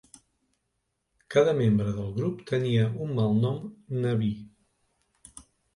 [1.35, 3.63] Cada membre del grup tenia un malnom
[4.07, 4.35] nabí.